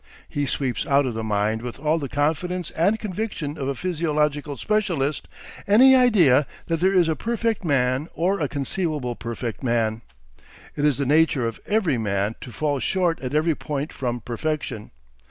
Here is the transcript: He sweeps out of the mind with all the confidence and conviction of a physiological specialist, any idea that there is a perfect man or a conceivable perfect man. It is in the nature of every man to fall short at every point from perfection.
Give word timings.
He 0.27 0.47
sweeps 0.47 0.87
out 0.87 1.05
of 1.05 1.13
the 1.13 1.23
mind 1.23 1.61
with 1.61 1.79
all 1.79 1.99
the 1.99 2.09
confidence 2.09 2.71
and 2.71 2.97
conviction 2.99 3.55
of 3.55 3.67
a 3.67 3.75
physiological 3.75 4.57
specialist, 4.57 5.27
any 5.67 5.95
idea 5.95 6.47
that 6.65 6.77
there 6.79 6.91
is 6.95 7.07
a 7.07 7.15
perfect 7.15 7.63
man 7.63 8.07
or 8.15 8.39
a 8.39 8.47
conceivable 8.49 9.15
perfect 9.15 9.61
man. 9.61 10.01
It 10.75 10.85
is 10.85 10.99
in 10.99 11.07
the 11.07 11.13
nature 11.15 11.45
of 11.45 11.59
every 11.67 11.99
man 11.99 12.33
to 12.41 12.51
fall 12.51 12.79
short 12.79 13.19
at 13.19 13.35
every 13.35 13.53
point 13.53 13.93
from 13.93 14.21
perfection. 14.21 14.89